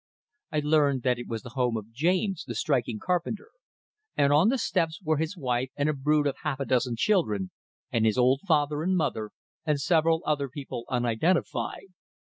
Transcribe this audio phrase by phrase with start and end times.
[0.51, 3.49] I learned that it was the home of James, the striking carpenter,
[4.17, 7.51] and on the steps were his wife and a brood of half a dozen children,
[7.91, 9.29] and his old father and mother,
[9.63, 11.89] and several other people unidentified.